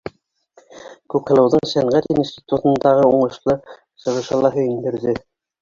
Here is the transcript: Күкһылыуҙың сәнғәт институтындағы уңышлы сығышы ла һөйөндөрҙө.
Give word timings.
Күкһылыуҙың 1.13 1.69
сәнғәт 1.73 2.09
институтындағы 2.15 3.07
уңышлы 3.11 3.59
сығышы 4.07 4.45
ла 4.47 4.53
һөйөндөрҙө. 4.57 5.17